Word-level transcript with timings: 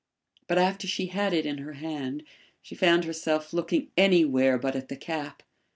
But 0.47 0.57
after 0.57 0.87
she 0.87 1.05
had 1.09 1.31
it 1.31 1.45
in 1.45 1.59
her 1.59 1.73
hand 1.73 2.23
she 2.63 2.73
found 2.73 3.05
herself 3.05 3.53
looking 3.53 3.91
anywhere 3.95 4.57
but 4.57 4.75
at 4.75 4.89
the 4.89 4.97
cap. 4.97 5.43